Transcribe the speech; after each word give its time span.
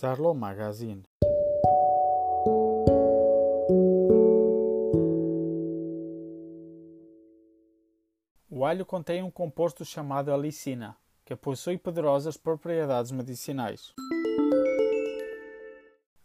Zarlo 0.00 0.34
Magazine. 0.34 1.02
O 8.48 8.64
alho 8.64 8.86
contém 8.86 9.22
um 9.22 9.30
composto 9.30 9.84
chamado 9.84 10.32
alicina, 10.32 10.96
que 11.22 11.36
possui 11.36 11.76
poderosas 11.76 12.38
propriedades 12.38 13.12
medicinais. 13.12 13.92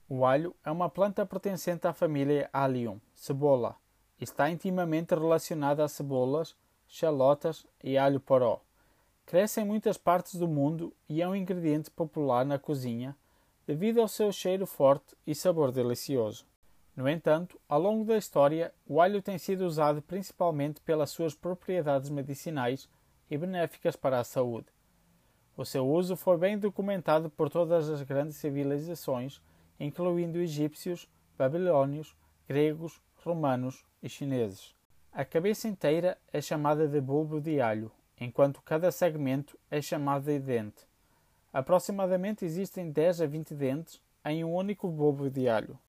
O 0.07 0.25
alho 0.25 0.55
é 0.63 0.71
uma 0.71 0.89
planta 0.89 1.25
pertencente 1.25 1.85
à 1.85 1.91
família 1.91 2.49
Allium, 2.53 3.01
cebola, 3.13 3.75
e 4.17 4.23
está 4.23 4.49
intimamente 4.49 5.13
relacionada 5.13 5.83
a 5.83 5.89
cebolas, 5.89 6.55
chalotas 6.87 7.67
e 7.83 7.97
alho 7.97 8.21
poró. 8.21 8.61
Cresce 9.25 9.59
em 9.59 9.65
muitas 9.65 9.97
partes 9.97 10.35
do 10.35 10.47
mundo 10.47 10.93
e 11.09 11.21
é 11.21 11.27
um 11.27 11.35
ingrediente 11.35 11.91
popular 11.91 12.45
na 12.45 12.57
cozinha 12.57 13.13
devido 13.67 13.99
ao 13.99 14.07
seu 14.07 14.31
cheiro 14.31 14.65
forte 14.65 15.15
e 15.25 15.33
sabor 15.33 15.71
delicioso. 15.71 16.45
No 16.95 17.09
entanto, 17.09 17.59
ao 17.67 17.81
longo 17.81 18.05
da 18.05 18.17
história, 18.17 18.73
o 18.87 19.01
alho 19.01 19.21
tem 19.21 19.37
sido 19.37 19.65
usado 19.65 20.01
principalmente 20.01 20.79
pelas 20.81 21.09
suas 21.09 21.33
propriedades 21.33 22.09
medicinais 22.09 22.87
e 23.29 23.37
benéficas 23.37 23.95
para 23.95 24.19
a 24.19 24.23
saúde. 24.23 24.67
O 25.57 25.65
seu 25.65 25.89
uso 25.89 26.15
foi 26.15 26.37
bem 26.37 26.57
documentado 26.57 27.29
por 27.29 27.49
todas 27.49 27.89
as 27.89 28.01
grandes 28.01 28.37
civilizações, 28.37 29.41
incluindo 29.79 30.37
egípcios, 30.37 31.09
babilônios, 31.37 32.15
gregos, 32.47 33.01
romanos 33.23 33.83
e 34.01 34.07
chineses. 34.07 34.75
A 35.11 35.25
cabeça 35.25 35.67
inteira 35.67 36.17
é 36.31 36.39
chamada 36.39 36.87
de 36.87 37.01
bulbo 37.01 37.41
de 37.41 37.59
alho, 37.59 37.91
enquanto 38.19 38.61
cada 38.61 38.91
segmento 38.91 39.57
é 39.71 39.81
chamado 39.81 40.25
de 40.25 40.39
dente. 40.39 40.85
Aproximadamente 41.55 42.43
existem 42.43 42.91
10 42.91 43.21
a 43.21 43.25
20 43.25 43.55
dentes 43.55 44.01
em 44.25 44.43
um 44.43 44.53
único 44.53 44.89
bulbo 44.89 45.29
de 45.29 45.47
alho. 45.47 45.79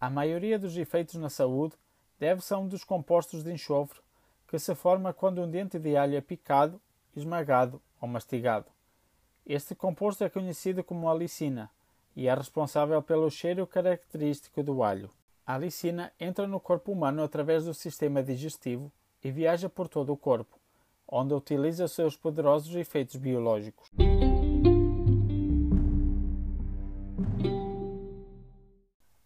A 0.00 0.10
maioria 0.10 0.58
dos 0.58 0.76
efeitos 0.76 1.14
na 1.14 1.30
saúde 1.30 1.76
deve-se 2.18 2.52
a 2.52 2.58
um 2.58 2.66
dos 2.66 2.82
compostos 2.82 3.44
de 3.44 3.52
enxofre 3.52 4.00
que 4.48 4.58
se 4.58 4.74
forma 4.74 5.14
quando 5.14 5.40
um 5.40 5.48
dente 5.48 5.78
de 5.78 5.96
alho 5.96 6.16
é 6.16 6.20
picado, 6.20 6.82
esmagado 7.14 7.80
ou 8.00 8.08
mastigado. 8.08 8.66
Este 9.46 9.76
composto 9.76 10.24
é 10.24 10.28
conhecido 10.28 10.82
como 10.82 11.08
alicina 11.08 11.70
e 12.16 12.26
é 12.26 12.34
responsável 12.34 13.00
pelo 13.00 13.30
cheiro 13.30 13.64
característico 13.64 14.60
do 14.60 14.82
alho. 14.82 15.08
A 15.46 15.54
alicina 15.54 16.12
entra 16.18 16.48
no 16.48 16.58
corpo 16.58 16.90
humano 16.90 17.22
através 17.22 17.64
do 17.64 17.72
sistema 17.72 18.24
digestivo 18.24 18.90
e 19.22 19.30
viaja 19.30 19.68
por 19.68 19.86
todo 19.86 20.12
o 20.12 20.16
corpo, 20.16 20.58
onde 21.08 21.34
utiliza 21.34 21.86
seus 21.88 22.16
poderosos 22.16 22.74
efeitos 22.74 23.16
biológicos. 23.16 23.90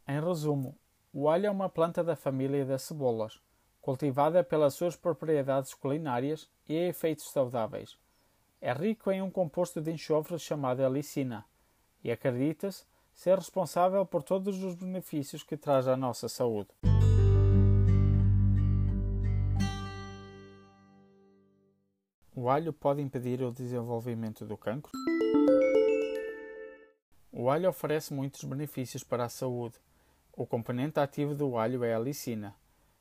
Em 0.07 0.21
resumo, 0.21 0.77
o 1.13 1.29
alho 1.29 1.47
é 1.47 1.51
uma 1.51 1.69
planta 1.69 2.05
da 2.05 2.15
família 2.15 2.65
das 2.65 2.83
cebolas, 2.83 3.41
cultivada 3.81 4.45
pelas 4.45 4.75
suas 4.75 4.95
propriedades 4.95 5.75
culinárias 5.75 6.49
e 6.69 6.75
efeitos 6.75 7.31
saudáveis. 7.31 7.97
É 8.61 8.73
rico 8.73 9.11
em 9.11 9.23
um 9.23 9.31
composto 9.31 9.81
de 9.81 9.91
enxofre 9.91 10.39
chamado 10.39 10.85
alicina 10.85 11.45
e 12.05 12.11
acredita-se 12.11 12.85
ser 13.13 13.37
responsável 13.37 14.05
por 14.05 14.23
todos 14.23 14.63
os 14.63 14.75
benefícios 14.75 15.43
que 15.43 15.57
traz 15.57 15.89
à 15.89 15.97
nossa 15.97 16.29
saúde. 16.29 16.69
O 22.43 22.49
alho 22.49 22.73
pode 22.73 23.03
impedir 23.03 23.43
o 23.43 23.53
desenvolvimento 23.53 24.47
do 24.47 24.57
cancro? 24.57 24.91
O 27.31 27.51
alho 27.51 27.69
oferece 27.69 28.15
muitos 28.15 28.45
benefícios 28.45 29.05
para 29.05 29.27
a 29.27 29.29
saúde. 29.29 29.75
O 30.35 30.47
componente 30.47 30.99
ativo 30.99 31.35
do 31.35 31.59
alho 31.59 31.85
é 31.85 31.93
a 31.93 31.99
alicina. 31.99 32.57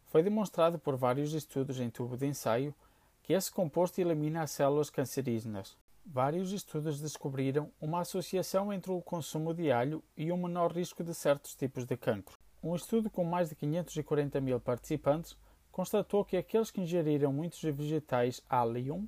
Foi 0.08 0.22
demonstrado 0.22 0.78
por 0.78 0.98
vários 0.98 1.34
estudos 1.34 1.80
em 1.80 1.90
tubo 1.90 2.18
de 2.18 2.28
ensaio 2.28 2.75
que 3.24 3.31
esse 3.31 3.50
composto 3.50 4.02
elimina 4.02 4.41
as 4.41 4.52
células 4.52 4.90
cancerígenas. 4.90 5.78
Vários 6.06 6.52
estudos 6.52 7.00
descobriram 7.00 7.72
uma 7.80 8.02
associação 8.02 8.74
entre 8.74 8.92
o 8.92 9.02
consumo 9.02 9.53
de 9.53 9.72
alho 9.72 10.03
e 10.18 10.34
um 10.34 10.38
menor 10.38 10.74
risco 10.74 11.02
de 11.02 11.16
certos 11.16 11.56
tipos 11.56 11.86
de 11.86 11.96
cancro. 11.96 12.38
Um 12.62 12.75
estudo 12.75 13.09
com 13.09 13.24
mais 13.24 13.47
de 13.47 13.56
540 13.56 14.42
mil 14.42 14.59
participantes 14.59 15.38
constatou 15.72 16.25
que 16.25 16.36
aqueles 16.36 16.69
que 16.69 16.81
ingeriram 16.81 17.31
muitos 17.31 17.62
vegetais 17.62 18.44
allium 18.50 19.08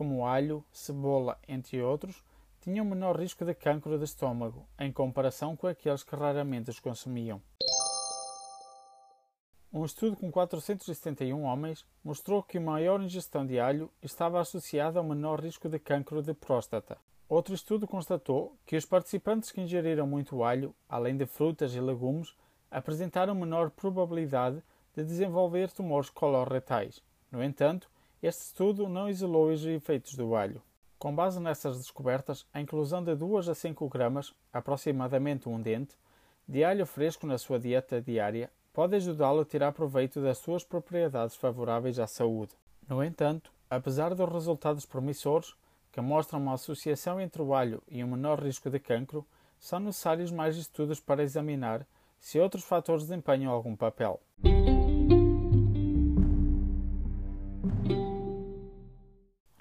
como 0.00 0.26
alho, 0.26 0.64
cebola, 0.72 1.38
entre 1.46 1.82
outros, 1.82 2.24
tinham 2.62 2.86
menor 2.86 3.20
risco 3.20 3.44
de 3.44 3.52
cancro 3.52 3.98
de 3.98 4.04
estômago, 4.04 4.66
em 4.78 4.90
comparação 4.90 5.54
com 5.54 5.66
aqueles 5.66 6.02
que 6.02 6.16
raramente 6.16 6.70
os 6.70 6.80
consumiam. 6.80 7.42
Um 9.70 9.84
estudo 9.84 10.16
com 10.16 10.32
471 10.32 11.42
homens 11.42 11.84
mostrou 12.02 12.42
que 12.42 12.56
a 12.56 12.62
maior 12.62 13.02
ingestão 13.02 13.44
de 13.44 13.60
alho 13.60 13.90
estava 14.00 14.40
associada 14.40 14.98
ao 14.98 15.04
menor 15.04 15.38
risco 15.38 15.68
de 15.68 15.78
cancro 15.78 16.22
de 16.22 16.32
próstata. 16.32 16.96
Outro 17.28 17.54
estudo 17.54 17.86
constatou 17.86 18.56
que 18.64 18.78
os 18.78 18.86
participantes 18.86 19.52
que 19.52 19.60
ingeriram 19.60 20.06
muito 20.06 20.42
alho, 20.42 20.74
além 20.88 21.14
de 21.14 21.26
frutas 21.26 21.74
e 21.74 21.80
legumes, 21.80 22.34
apresentaram 22.70 23.34
menor 23.34 23.68
probabilidade 23.68 24.62
de 24.96 25.04
desenvolver 25.04 25.70
tumores 25.70 26.08
coloretais. 26.08 27.02
No 27.30 27.44
entanto, 27.44 27.90
este 28.22 28.42
estudo 28.42 28.88
não 28.88 29.08
isolou 29.08 29.50
os 29.50 29.64
efeitos 29.64 30.14
do 30.14 30.34
alho. 30.34 30.60
Com 30.98 31.14
base 31.14 31.40
nessas 31.40 31.78
descobertas, 31.78 32.46
a 32.52 32.60
inclusão 32.60 33.02
de 33.02 33.14
2 33.14 33.48
a 33.48 33.54
5 33.54 33.88
gramas, 33.88 34.34
aproximadamente 34.52 35.48
um 35.48 35.60
dente, 35.60 35.96
de 36.46 36.62
alho 36.62 36.84
fresco 36.84 37.26
na 37.26 37.38
sua 37.38 37.58
dieta 37.58 38.02
diária 38.02 38.50
pode 38.72 38.96
ajudá-lo 38.96 39.40
a 39.40 39.44
tirar 39.44 39.72
proveito 39.72 40.20
das 40.20 40.38
suas 40.38 40.62
propriedades 40.62 41.36
favoráveis 41.36 41.98
à 41.98 42.06
saúde. 42.06 42.52
No 42.86 43.02
entanto, 43.02 43.50
apesar 43.70 44.14
dos 44.14 44.30
resultados 44.30 44.84
promissores, 44.84 45.54
que 45.90 46.00
mostram 46.00 46.40
uma 46.40 46.54
associação 46.54 47.20
entre 47.20 47.40
o 47.40 47.54
alho 47.54 47.82
e 47.88 48.04
um 48.04 48.08
menor 48.08 48.42
risco 48.42 48.68
de 48.68 48.78
cancro, 48.78 49.26
são 49.58 49.80
necessários 49.80 50.30
mais 50.30 50.56
estudos 50.56 51.00
para 51.00 51.22
examinar 51.22 51.86
se 52.18 52.38
outros 52.38 52.64
fatores 52.64 53.04
desempenham 53.04 53.52
algum 53.52 53.74
papel. 53.74 54.20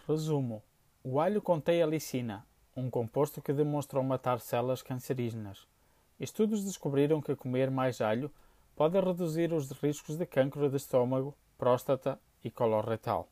Resumo: 0.09 0.63
o 1.03 1.19
alho 1.19 1.39
contém 1.39 1.83
alicina, 1.83 2.43
um 2.75 2.89
composto 2.89 3.43
que 3.43 3.53
demonstrou 3.53 4.03
matar 4.03 4.39
células 4.39 4.81
cancerígenas. 4.81 5.67
Estudos 6.19 6.65
descobriram 6.65 7.21
que 7.21 7.35
comer 7.35 7.69
mais 7.69 8.01
alho 8.01 8.31
pode 8.75 8.99
reduzir 8.99 9.53
os 9.53 9.71
riscos 9.71 10.17
de 10.17 10.25
câncer 10.25 10.67
de 10.67 10.77
estômago, 10.77 11.37
próstata 11.59 12.19
e 12.43 12.49
coloretal. 12.49 13.29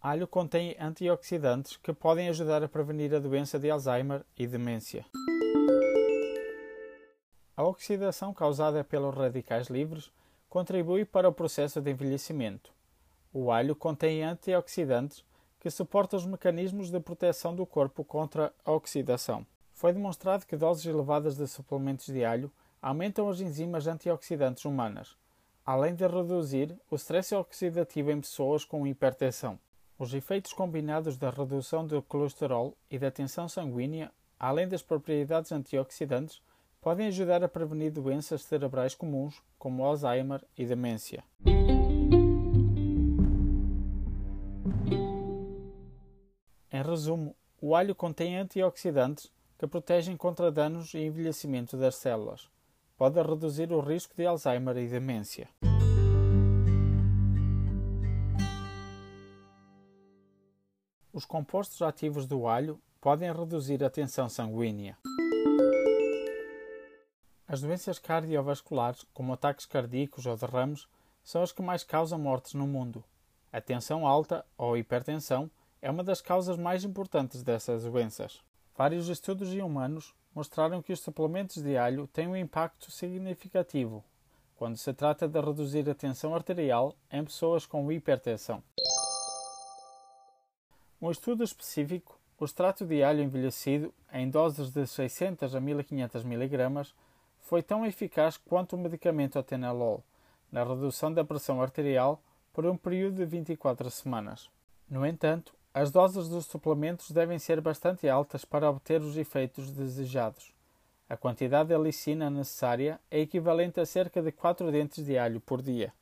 Alho 0.00 0.26
contém 0.26 0.74
antioxidantes 0.80 1.76
que 1.76 1.92
podem 1.92 2.30
ajudar 2.30 2.62
a 2.62 2.68
prevenir 2.70 3.14
a 3.14 3.18
doença 3.18 3.58
de 3.58 3.70
Alzheimer 3.70 4.24
e 4.34 4.46
demência. 4.46 5.04
A 7.54 7.64
oxidação 7.64 8.32
causada 8.32 8.82
pelos 8.82 9.14
radicais 9.14 9.68
livres 9.68 10.10
contribui 10.52 11.06
para 11.06 11.26
o 11.26 11.32
processo 11.32 11.80
de 11.80 11.90
envelhecimento. 11.90 12.74
O 13.32 13.50
alho 13.50 13.74
contém 13.74 14.22
antioxidantes 14.22 15.24
que 15.58 15.70
suportam 15.70 16.18
os 16.18 16.26
mecanismos 16.26 16.90
de 16.90 17.00
proteção 17.00 17.56
do 17.56 17.64
corpo 17.64 18.04
contra 18.04 18.52
a 18.62 18.70
oxidação. 18.70 19.46
Foi 19.72 19.94
demonstrado 19.94 20.44
que 20.44 20.54
doses 20.54 20.84
elevadas 20.84 21.38
de 21.38 21.46
suplementos 21.46 22.04
de 22.04 22.22
alho 22.22 22.52
aumentam 22.82 23.30
as 23.30 23.40
enzimas 23.40 23.86
antioxidantes 23.86 24.66
humanas, 24.66 25.16
além 25.64 25.94
de 25.94 26.06
reduzir 26.06 26.78
o 26.90 26.96
stress 26.96 27.34
oxidativo 27.34 28.10
em 28.10 28.20
pessoas 28.20 28.62
com 28.62 28.86
hipertensão. 28.86 29.58
Os 29.98 30.12
efeitos 30.12 30.52
combinados 30.52 31.16
da 31.16 31.30
redução 31.30 31.86
do 31.86 32.02
colesterol 32.02 32.76
e 32.90 32.98
da 32.98 33.10
tensão 33.10 33.48
sanguínea, 33.48 34.12
além 34.38 34.68
das 34.68 34.82
propriedades 34.82 35.50
antioxidantes, 35.50 36.42
podem 36.82 37.06
ajudar 37.06 37.44
a 37.44 37.48
prevenir 37.48 37.92
doenças 37.92 38.42
cerebrais 38.42 38.92
comuns, 38.92 39.40
como 39.56 39.84
Alzheimer 39.84 40.44
e 40.58 40.66
demência. 40.66 41.22
Em 46.72 46.82
resumo, 46.82 47.36
o 47.60 47.76
alho 47.76 47.94
contém 47.94 48.36
antioxidantes 48.36 49.30
que 49.56 49.66
protegem 49.68 50.16
contra 50.16 50.50
danos 50.50 50.92
e 50.94 50.98
envelhecimento 50.98 51.76
das 51.76 51.94
células. 51.94 52.48
Pode 52.96 53.22
reduzir 53.22 53.72
o 53.72 53.78
risco 53.78 54.16
de 54.16 54.26
Alzheimer 54.26 54.76
e 54.76 54.88
demência. 54.88 55.48
Os 61.12 61.24
compostos 61.24 61.80
ativos 61.80 62.26
do 62.26 62.48
alho 62.48 62.80
podem 63.00 63.32
reduzir 63.32 63.84
a 63.84 63.90
tensão 63.90 64.28
sanguínea. 64.28 64.96
As 67.52 67.60
doenças 67.60 67.98
cardiovasculares, 67.98 69.04
como 69.12 69.34
ataques 69.34 69.66
cardíacos 69.66 70.24
ou 70.24 70.34
derrames, 70.34 70.88
são 71.22 71.42
as 71.42 71.52
que 71.52 71.60
mais 71.60 71.84
causam 71.84 72.18
mortes 72.18 72.54
no 72.54 72.66
mundo. 72.66 73.04
A 73.52 73.60
tensão 73.60 74.06
alta 74.06 74.42
ou 74.56 74.74
hipertensão 74.74 75.50
é 75.82 75.90
uma 75.90 76.02
das 76.02 76.22
causas 76.22 76.56
mais 76.56 76.82
importantes 76.82 77.42
dessas 77.42 77.84
doenças. 77.84 78.40
Vários 78.74 79.06
estudos 79.10 79.50
em 79.50 79.60
humanos 79.60 80.14
mostraram 80.34 80.80
que 80.80 80.94
os 80.94 81.00
suplementos 81.00 81.62
de 81.62 81.76
alho 81.76 82.06
têm 82.06 82.26
um 82.26 82.34
impacto 82.34 82.90
significativo 82.90 84.02
quando 84.56 84.78
se 84.78 84.94
trata 84.94 85.28
de 85.28 85.38
reduzir 85.38 85.86
a 85.90 85.94
tensão 85.94 86.34
arterial 86.34 86.96
em 87.10 87.22
pessoas 87.22 87.66
com 87.66 87.92
hipertensão. 87.92 88.62
Um 91.02 91.10
estudo 91.10 91.44
específico, 91.44 92.18
o 92.40 92.46
extrato 92.46 92.86
de 92.86 93.02
alho 93.02 93.22
envelhecido 93.22 93.92
em 94.10 94.30
doses 94.30 94.70
de 94.70 94.86
600 94.86 95.54
a 95.54 95.60
1500 95.60 96.24
mg, 96.24 96.94
foi 97.42 97.62
tão 97.62 97.84
eficaz 97.84 98.36
quanto 98.36 98.74
o 98.74 98.78
medicamento 98.78 99.38
atenolol 99.38 100.02
na 100.50 100.64
redução 100.64 101.12
da 101.12 101.24
pressão 101.24 101.60
arterial 101.60 102.20
por 102.52 102.64
um 102.66 102.76
período 102.76 103.16
de 103.16 103.24
24 103.24 103.90
semanas. 103.90 104.50
No 104.88 105.06
entanto, 105.06 105.54
as 105.74 105.90
doses 105.90 106.28
dos 106.28 106.46
suplementos 106.46 107.10
devem 107.10 107.38
ser 107.38 107.60
bastante 107.60 108.08
altas 108.08 108.44
para 108.44 108.68
obter 108.70 109.00
os 109.00 109.16
efeitos 109.16 109.70
desejados. 109.70 110.52
A 111.08 111.16
quantidade 111.16 111.68
de 111.70 111.74
alicina 111.74 112.30
necessária 112.30 113.00
é 113.10 113.20
equivalente 113.20 113.80
a 113.80 113.86
cerca 113.86 114.22
de 114.22 114.30
4 114.30 114.70
dentes 114.70 115.04
de 115.04 115.18
alho 115.18 115.40
por 115.40 115.60
dia. 115.60 115.92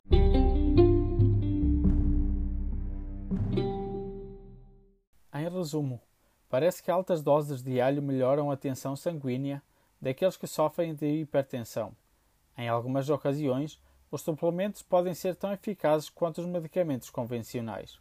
Em 5.32 5.48
resumo, 5.48 6.00
parece 6.48 6.82
que 6.82 6.90
altas 6.90 7.22
doses 7.22 7.62
de 7.62 7.81
alho 7.81 8.02
melhoram 8.02 8.50
a 8.50 8.56
tensão 8.56 8.94
sanguínea 8.94 9.62
daqueles 10.00 10.37
que 10.37 10.47
sofrem 10.47 10.94
de 10.94 11.06
hipertensão. 11.06 11.94
Em 12.56 12.69
algumas 12.69 13.08
ocasiões, 13.11 13.81
os 14.11 14.23
suplementos 14.23 14.82
podem 14.82 15.14
ser 15.14 15.37
tão 15.37 15.52
eficazes 15.52 16.08
quanto 16.08 16.41
os 16.41 16.47
medicamentos 16.47 17.11
convencionais. 17.11 18.00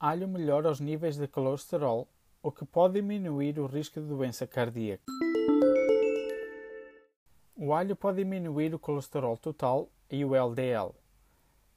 Alho 0.00 0.28
melhora 0.28 0.70
os 0.70 0.78
níveis 0.78 1.16
de 1.16 1.26
colesterol, 1.26 2.06
o 2.40 2.52
que 2.52 2.64
pode 2.64 2.94
diminuir 2.94 3.58
o 3.58 3.66
risco 3.66 4.00
de 4.00 4.06
doença 4.06 4.46
cardíaca. 4.46 5.02
O 7.56 7.74
alho 7.74 7.96
pode 7.96 8.18
diminuir 8.18 8.72
o 8.72 8.78
colesterol 8.78 9.36
total 9.36 9.90
e 10.08 10.24
o 10.24 10.36
LDL. 10.36 10.94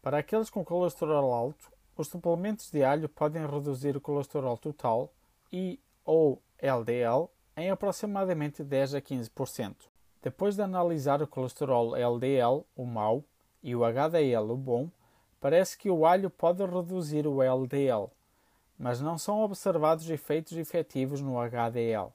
Para 0.04 0.20
aqueles 0.20 0.52
com 0.52 0.64
colesterol 0.64 1.34
alto, 1.34 1.71
os 1.96 2.08
suplementos 2.08 2.70
de 2.72 2.84
alho 2.84 3.10
podem 3.10 3.46
reduzir 3.46 3.96
o 3.96 4.02
colesterol 4.02 4.58
total 4.58 5.14
e 5.52 5.80
ou 6.06 6.42
LDL 6.60 7.30
em 7.56 7.70
aproximadamente 7.70 8.64
10 8.64 8.96
a 8.96 9.02
15%. 9.02 9.76
Depois 10.22 10.56
de 10.56 10.62
analisar 10.62 11.22
o 11.22 11.28
colesterol 11.28 11.96
LDL, 11.96 12.66
o 12.76 12.86
mau, 12.86 13.24
e 13.64 13.76
o 13.76 13.84
HDL, 13.84 14.52
o 14.52 14.58
bom, 14.58 14.90
Parece 15.42 15.76
que 15.76 15.90
o 15.90 16.06
alho 16.06 16.30
pode 16.30 16.64
reduzir 16.64 17.26
o 17.26 17.42
LDL, 17.42 18.12
mas 18.78 19.02
não 19.02 19.18
são 19.18 19.42
observados 19.42 20.08
efeitos 20.08 20.56
efetivos 20.56 21.20
no 21.20 21.40
HDL. 21.40 22.14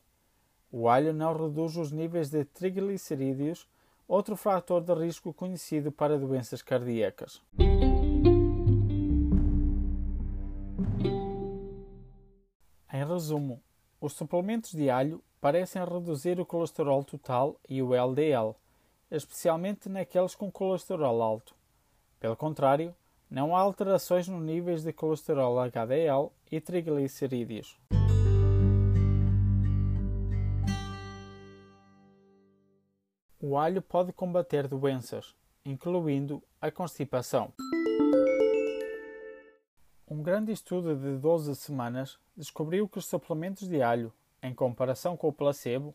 O 0.71 0.89
alho 0.89 1.13
não 1.13 1.37
reduz 1.37 1.77
os 1.77 1.91
níveis 1.91 2.31
de 2.31 2.45
triglicerídeos, 2.45 3.69
outro 4.07 4.37
fator 4.37 4.81
de 4.81 4.95
risco 4.95 5.35
conhecido 5.35 5.91
para 5.91 6.17
doenças 6.17 6.63
cardíacas. 6.63 7.43
Resumo, 13.17 13.63
os 13.99 14.13
suplementos 14.13 14.73
de 14.73 14.91
alho 14.91 15.23
parecem 15.41 15.83
reduzir 15.83 16.39
o 16.39 16.45
colesterol 16.45 17.03
total 17.03 17.59
e 17.67 17.83
o 17.83 17.95
LDL, 17.95 18.55
especialmente 19.11 19.89
naqueles 19.89 20.35
com 20.35 20.53
colesterol 20.53 21.23
alto. 21.23 21.55
Pelo 22.21 22.37
contrário, 22.37 22.95
não 23.31 23.57
há 23.57 23.61
alterações 23.61 24.29
nos 24.29 24.43
níveis 24.43 24.83
de 24.83 24.93
colesterol 24.93 25.59
HDL 25.59 26.31
e 26.53 26.61
triglicerídeos. 26.61 27.79
O 33.41 33.57
alho 33.57 33.81
pode 33.81 34.13
combater 34.13 34.69
doenças, 34.69 35.35
incluindo 35.65 36.43
a 36.61 36.71
constipação. 36.71 37.53
Um 40.17 40.23
grande 40.23 40.51
estudo 40.51 40.97
de 40.97 41.19
12 41.19 41.55
semanas 41.57 42.19
descobriu 42.35 42.89
que 42.89 42.97
os 42.97 43.05
suplementos 43.05 43.69
de 43.69 43.83
alho, 43.83 44.11
em 44.43 44.55
comparação 44.55 45.15
com 45.15 45.29
o 45.29 45.33
placebo, 45.33 45.95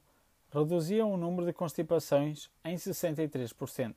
reduziam 0.54 1.12
o 1.12 1.18
número 1.18 1.48
de 1.48 1.54
constipações 1.54 2.48
em 2.64 2.76
63%. 2.76 3.96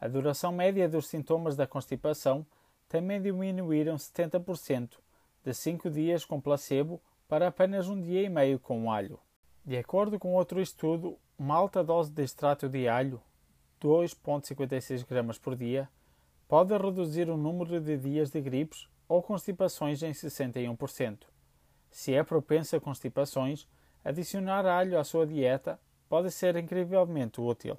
A 0.00 0.06
duração 0.06 0.52
média 0.52 0.88
dos 0.88 1.08
sintomas 1.08 1.56
da 1.56 1.66
constipação 1.66 2.46
também 2.88 3.20
diminuíram 3.20 3.96
70%, 3.96 4.98
de 5.44 5.52
5 5.52 5.90
dias 5.90 6.24
com 6.24 6.40
placebo 6.40 7.02
para 7.26 7.48
apenas 7.48 7.88
um 7.88 8.00
dia 8.00 8.22
e 8.22 8.28
meio 8.28 8.60
com 8.60 8.88
alho. 8.88 9.18
De 9.64 9.76
acordo 9.76 10.16
com 10.16 10.32
outro 10.34 10.60
estudo, 10.60 11.18
uma 11.36 11.56
alta 11.56 11.82
dose 11.82 12.12
de 12.12 12.22
extrato 12.22 12.68
de 12.68 12.86
alho, 12.86 13.20
2,56 13.82 15.04
gramas 15.04 15.38
por 15.38 15.56
dia, 15.56 15.88
pode 16.46 16.72
reduzir 16.72 17.28
o 17.28 17.36
número 17.36 17.80
de 17.80 17.96
dias 17.96 18.30
de 18.30 18.40
gripes 18.40 18.93
ou 19.08 19.22
constipações 19.22 20.02
em 20.02 20.12
61%. 20.12 21.18
Se 21.90 22.14
é 22.14 22.22
propenso 22.22 22.76
a 22.76 22.80
constipações, 22.80 23.68
adicionar 24.04 24.66
alho 24.66 24.98
à 24.98 25.04
sua 25.04 25.26
dieta 25.26 25.78
pode 26.08 26.30
ser 26.30 26.56
incrivelmente 26.56 27.40
útil. 27.40 27.78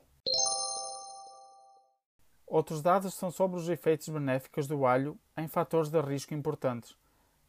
Outros 2.47 2.81
dados 2.81 3.13
são 3.13 3.31
sobre 3.31 3.59
os 3.59 3.67
efeitos 3.67 4.07
benéficos 4.07 4.67
do 4.67 4.85
alho 4.85 5.17
em 5.35 5.47
fatores 5.47 5.89
de 5.89 5.99
risco 5.99 6.33
importantes, 6.33 6.95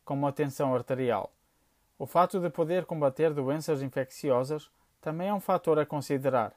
como 0.05 0.27
a 0.27 0.33
tensão 0.33 0.75
arterial. 0.75 1.33
O 1.99 2.07
fato 2.07 2.41
de 2.41 2.51
poder 2.51 2.85
combater 2.85 3.33
doenças 3.33 3.83
infecciosas 3.83 4.71
também 5.01 5.29
é 5.29 5.35
um 5.35 5.41
fator 5.41 5.79
a 5.79 5.87
considerar, 5.87 6.53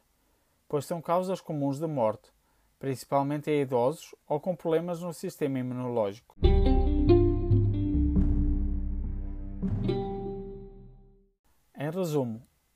pois 0.68 0.86
são 0.86 1.01
causas 1.01 1.42
comuns 1.42 1.80
de 1.80 1.88
morte, 1.88 2.31
principalmente 2.80 3.51
em 3.51 3.62
idosos 3.62 4.16
ou 4.27 4.39
com 4.39 4.56
problemas 4.56 5.01
no 5.01 5.13
sistema 5.13 5.60
imunológico. 5.60 6.36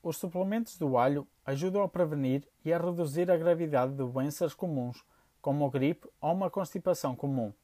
Os 0.04 0.18
suplementos 0.18 0.76
do 0.76 0.98
alho 0.98 1.26
ajudam 1.46 1.82
a 1.82 1.88
prevenir 1.88 2.46
e 2.62 2.70
a 2.70 2.78
reduzir 2.78 3.30
a 3.30 3.38
gravidade 3.38 3.92
de 3.92 3.96
doenças 3.96 4.52
comuns 4.52 5.02
como 5.40 5.66
a 5.66 5.70
gripe 5.70 6.06
ou 6.20 6.32
uma 6.32 6.50
constipação 6.50 7.16
comum. 7.16 7.54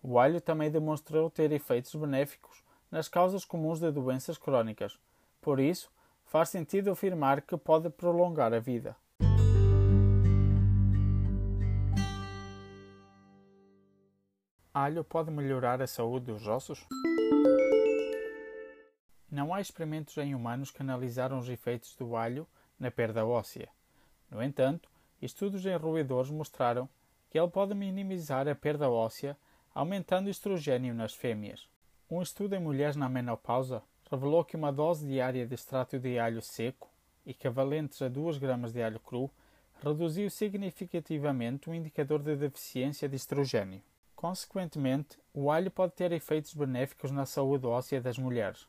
O 0.00 0.16
alho 0.16 0.40
também 0.40 0.70
demonstrou 0.70 1.28
ter 1.28 1.50
efeitos 1.50 1.92
benéficos 1.96 2.62
nas 2.92 3.08
causas 3.08 3.44
comuns 3.44 3.80
de 3.80 3.90
doenças 3.90 4.38
crónicas, 4.38 4.98
por 5.40 5.58
isso, 5.58 5.90
faz 6.24 6.48
sentido 6.48 6.92
afirmar 6.92 7.42
que 7.42 7.56
pode 7.56 7.90
prolongar 7.90 8.54
a 8.54 8.60
vida. 8.60 8.96
Alho 14.72 15.02
pode 15.02 15.32
melhorar 15.32 15.82
a 15.82 15.86
saúde 15.88 16.26
dos 16.26 16.46
ossos? 16.46 16.86
Não 19.40 19.54
há 19.54 19.60
experimentos 19.62 20.18
em 20.18 20.34
humanos 20.34 20.70
que 20.70 20.82
analisaram 20.82 21.38
os 21.38 21.48
efeitos 21.48 21.96
do 21.96 22.14
alho 22.14 22.46
na 22.78 22.90
perda 22.90 23.24
óssea. 23.24 23.70
No 24.30 24.42
entanto, 24.42 24.90
estudos 25.22 25.64
em 25.64 25.74
roedores 25.74 26.30
mostraram 26.30 26.86
que 27.30 27.38
ele 27.38 27.48
pode 27.48 27.74
minimizar 27.74 28.46
a 28.46 28.54
perda 28.54 28.90
óssea 28.90 29.34
aumentando 29.74 30.26
o 30.26 30.30
estrogênio 30.30 30.92
nas 30.92 31.14
fêmeas. 31.14 31.66
Um 32.10 32.20
estudo 32.20 32.54
em 32.54 32.60
mulheres 32.60 32.96
na 32.96 33.08
menopausa 33.08 33.82
revelou 34.10 34.44
que 34.44 34.56
uma 34.56 34.70
dose 34.70 35.06
diária 35.06 35.46
de 35.46 35.54
extrato 35.54 35.98
de 35.98 36.18
alho 36.18 36.42
seco, 36.42 36.90
equivalentes 37.26 38.02
a 38.02 38.08
2 38.08 38.36
gramas 38.36 38.74
de 38.74 38.82
alho 38.82 39.00
cru, 39.00 39.30
reduziu 39.82 40.28
significativamente 40.28 41.70
o 41.70 41.74
indicador 41.74 42.22
de 42.22 42.36
deficiência 42.36 43.08
de 43.08 43.16
estrogênio. 43.16 43.80
Consequentemente, 44.14 45.18
o 45.32 45.50
alho 45.50 45.70
pode 45.70 45.94
ter 45.94 46.12
efeitos 46.12 46.52
benéficos 46.52 47.10
na 47.10 47.24
saúde 47.24 47.66
óssea 47.66 48.02
das 48.02 48.18
mulheres. 48.18 48.68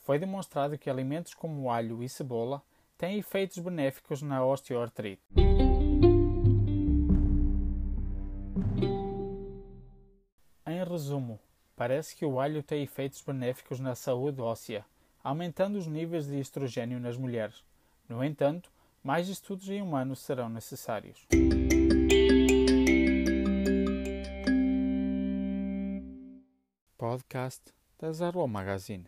Foi 0.00 0.18
demonstrado 0.18 0.78
que 0.78 0.88
alimentos 0.88 1.34
como 1.34 1.70
alho 1.70 2.02
e 2.02 2.08
cebola 2.08 2.62
têm 2.96 3.18
efeitos 3.18 3.58
benéficos 3.58 4.22
na 4.22 4.44
osteoartrite. 4.44 5.22
Em 10.66 10.84
resumo, 10.84 11.38
parece 11.76 12.16
que 12.16 12.24
o 12.24 12.40
alho 12.40 12.62
tem 12.62 12.82
efeitos 12.82 13.22
benéficos 13.22 13.78
na 13.78 13.94
saúde 13.94 14.40
óssea, 14.40 14.84
aumentando 15.22 15.78
os 15.78 15.86
níveis 15.86 16.26
de 16.26 16.40
estrogênio 16.40 16.98
nas 16.98 17.16
mulheres. 17.16 17.62
No 18.08 18.24
entanto, 18.24 18.72
mais 19.04 19.28
estudos 19.28 19.68
em 19.68 19.82
humanos 19.82 20.20
serão 20.20 20.48
necessários. 20.48 21.26
Podcast 26.96 27.62
da 27.98 28.12
Zero 28.12 28.46
Magazine 28.46 29.06